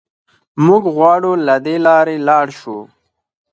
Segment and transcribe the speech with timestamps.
[0.65, 2.77] موږ غواړو له دې لارې لاړ شو.